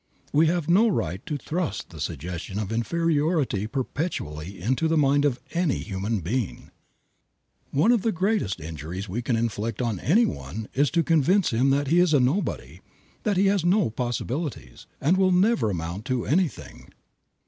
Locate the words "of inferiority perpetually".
2.57-4.59